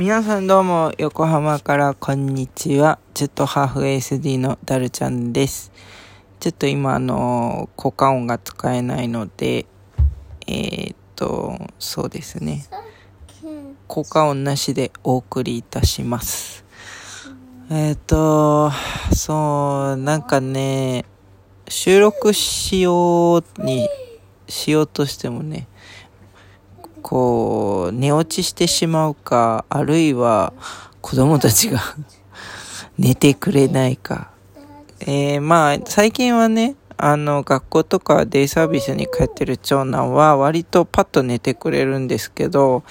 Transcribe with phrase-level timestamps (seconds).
[0.00, 2.98] 皆さんどうも、横浜からこんにちは。
[3.12, 5.72] ちょっとハーフ SD のダルちゃんです。
[6.38, 9.66] ちょっと今、あの、効果音が使えないので、
[10.46, 12.64] えー、っと、そうですね。
[13.88, 16.64] 効果音なしでお送りいたします。
[17.70, 18.70] えー、っと、
[19.14, 21.04] そう、なんかね、
[21.68, 23.86] 収録しように、
[24.48, 25.68] しようとしてもね、
[27.02, 30.52] こう、寝落ちしてしまうか、あるいは
[31.00, 31.80] 子供たちが
[32.98, 34.30] 寝てくれないか。
[35.00, 42.84] えー、まあ、最近はね、あの、学校とかデイサービスに帰ってる長男は割とパッと寝てくれるんですけど、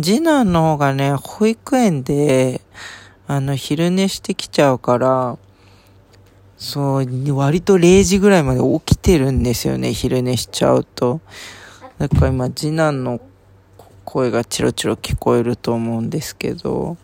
[0.00, 2.60] 次男の方がね、保育園で、
[3.26, 5.38] あの、昼寝してきちゃうから、
[6.58, 11.20] そう、割と0時ぐらいまで起きてるんですよね、昼寝しちゃうと。
[11.98, 13.20] だから今、次男の
[14.08, 16.96] 声がチロチロ聞こえると思うんですけど、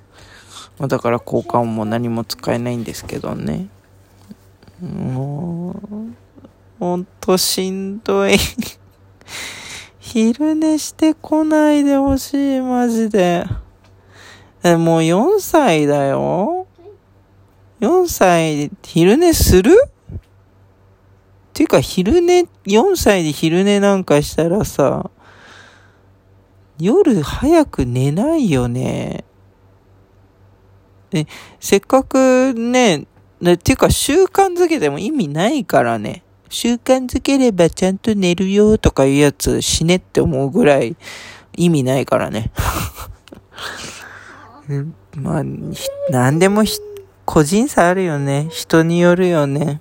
[0.79, 3.69] まあだから効果音も何も使えないんですけどね。
[4.81, 6.15] もう、
[6.81, 8.39] ほんとしんどい。
[9.99, 13.45] 昼寝してこないでほしい、マジで。
[14.63, 16.67] え、もう4歳だよ
[17.81, 19.73] ?4 歳で、昼寝する？
[19.85, 20.19] っ
[21.53, 25.11] ていうか、昼寝、4歳で昼寝なんかしたらさ、
[26.79, 29.25] 夜早く寝ないよね。
[31.13, 31.27] え、
[31.61, 33.07] せっかくね、
[33.41, 36.23] ねっていうか習慣づけても意味ないからね。
[36.49, 40.97] 習慣づければちゃんと寝るよとかいうやつ死ねって思うぐらい
[41.57, 42.51] 意味ないからね。
[44.69, 46.79] う んまあ、ひなんでもひ
[47.25, 48.49] 個人差あるよね。
[48.51, 49.81] 人によるよね。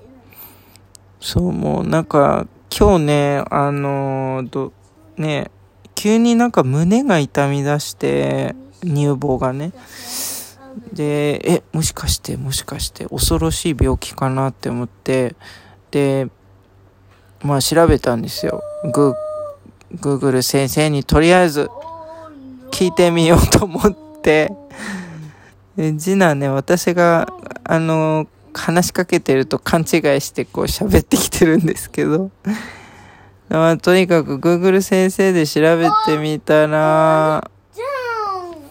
[1.20, 4.74] そう、もうなんか、今日ね、あのーど、
[5.18, 5.50] ね、
[6.04, 9.72] 急になんか胸が痛み出して、乳房がね。
[10.92, 15.34] で、え、もしかして、もしかして、恐ろしい病気かなって思って、
[15.92, 16.28] で、
[17.42, 18.62] まあ調べたんですよ。
[18.94, 21.70] グー、グーグル先生にとりあえず
[22.72, 24.52] 聞いてみようと思って、
[25.78, 27.30] 次男ね、私が、
[27.64, 29.88] あの、話しかけてると勘違い
[30.20, 32.30] してこう喋ってきてるんですけど、
[33.54, 37.52] まあ、とにかく Google 先生で調べてみたら、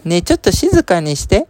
[0.04, 1.46] ね、ちょっと静かにして。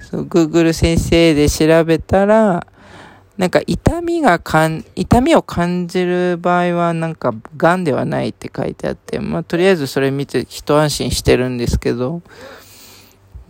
[0.00, 2.66] そう、Google 先生で調べたら、
[3.36, 12.22] なんか痛みがかん、痛みを感じる場合はなんか癌ではないって書いてあって、まあとりあえずそれ見て一安心してるんですけど、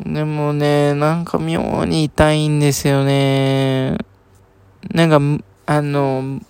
[0.01, 3.97] でもね、なんか妙に痛いんですよね。
[4.93, 6.41] なんか、あの、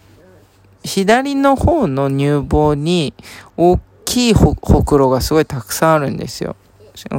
[0.84, 3.14] 左の方の乳房に
[3.56, 6.56] 大きいほくろがすごいたくさんあるんですよ。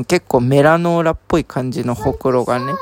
[0.08, 2.74] 結構メラノーラっぽい感じのほくろがね。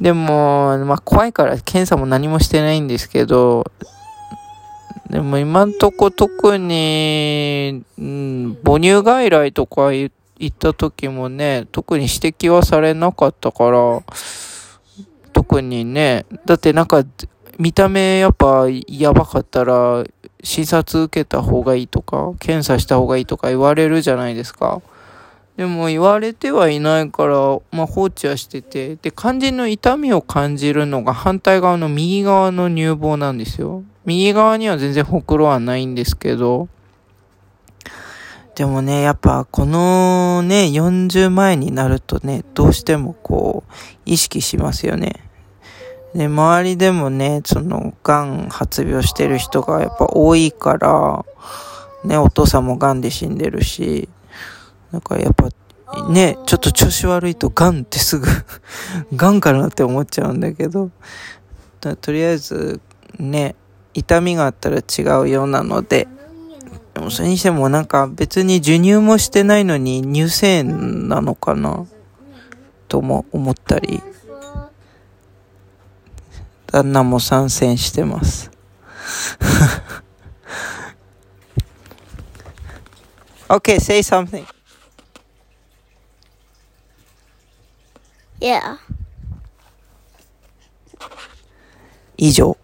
[0.00, 3.64] でも、まあ怖いから検査も何もしてないんですけど、
[5.10, 10.10] でも今んとこ特に、うん、母乳外来とか行
[10.46, 14.02] った時もね、特に指摘はされなかったから、
[15.32, 17.04] 特にね、だってなんか、
[17.58, 20.04] 見た目やっぱやばかったら、
[20.42, 24.82] 診察受けた方がいいとか、検査した方がいいとか言われるじゃないですか。
[25.56, 27.36] でも言われてはいないから、
[27.70, 33.84] まあ放置はしてて、で、肝心の痛みを感じるのが反対側の右側の乳房なんですよ。
[34.04, 36.68] 右側には全然ほくろはないんですけど、
[38.54, 43.72] でもね、やっぱこのね、40前になるとね、どうしてもこう、
[44.04, 45.24] 意識しますよね。
[46.14, 51.24] で、周りでもね、その、癌発病してる人がやっぱ多いから、
[52.04, 54.08] ね、お父さんも癌で死んでるし、
[54.92, 55.48] なんかやっぱ、
[56.08, 58.28] ね、ちょっと調子悪いと癌ってすぐ、
[59.16, 60.90] 癌かなって思っちゃうんだけど、
[62.00, 62.80] とりあえず、
[63.18, 63.56] ね、
[63.92, 66.06] 痛みがあったら違うようなので、
[66.94, 71.86] でもそれにしてもなんか別に授乳もしてないのに乳腺炎なのかな
[72.86, 74.00] とも思ったり、
[76.74, 78.50] 旦那も参戦してます。
[83.48, 84.44] okay, say something.
[88.40, 88.78] Yeah.
[92.16, 92.56] 以上。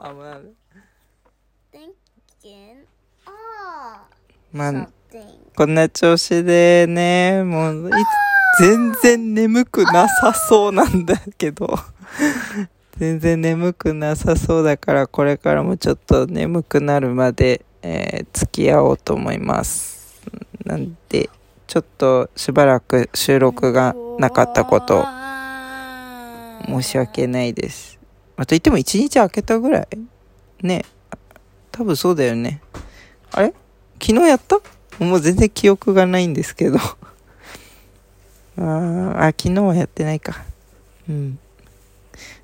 [0.00, 0.54] あもう
[1.70, 2.86] Thinking.
[3.26, 4.04] Ah.
[4.54, 4.88] まあ.
[5.54, 7.92] こんな調子でね、もう、い
[8.58, 11.78] 全然眠くなさそうなんだけど、
[12.98, 20.20] 全然眠くなさそうだから、これからもちょっと眠くなるまで、えー付き合おうと思います。
[20.64, 21.30] なんで、
[21.66, 25.04] ちょっとしばらく収録がなかったこと、
[26.66, 27.98] 申し訳ないです。
[28.36, 29.86] まあ、と言っても1日空けたぐらい？
[30.62, 30.84] ね。
[31.70, 32.60] 多分そうだよね。
[33.30, 33.54] あれ？
[34.02, 34.60] 昨日やった？
[35.04, 36.78] もう全然記憶がないんですけど。
[38.58, 40.42] ああ、昨日はやってないか。
[41.08, 41.38] うん。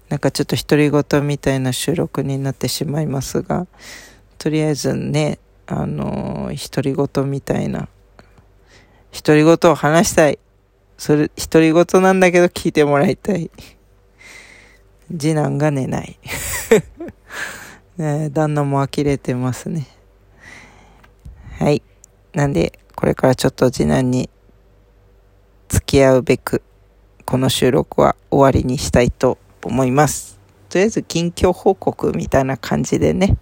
[0.09, 3.67] なんかちょっと独り言みたいな収録になってしまいますが、
[4.39, 7.89] とりあえずね、あのー独り言みたいな、
[9.13, 10.39] 独り言を話したい。
[10.99, 13.51] それ、独り言なんだけど聞いてもらいたい。
[15.11, 16.19] 次男が寝ない。
[17.97, 19.87] ねえ旦那も呆れてますね。
[21.59, 21.83] はい。
[22.33, 24.29] なんで、これからちょっと次男に
[25.69, 26.63] 付き合うべく、
[27.25, 30.39] この収録は終わりにしたいとと思います。
[30.69, 33.39] とりあえず近況報告みたいな感じでね。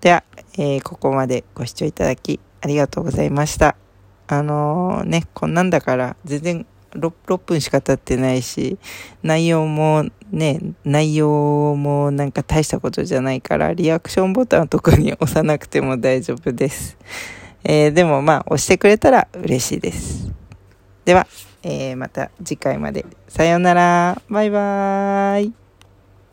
[0.00, 0.24] では、
[0.58, 3.76] えーここまでご視聴いただきありがとうございました。
[4.26, 6.66] あのーね、こんなんだから全然
[6.96, 8.76] 6, 6分しか経ってないし、
[9.22, 16.98] 内容もね、内容もなんか大したことじゃないから、リアクションボタンとかに押さなくても大丈夫です。
[17.62, 20.32] えーでもまあ、押してくれたら嬉しいです。
[21.04, 21.28] では、
[21.64, 23.04] えーまた次回まで。
[23.28, 24.22] さようなら。
[24.28, 25.63] バイバーイ。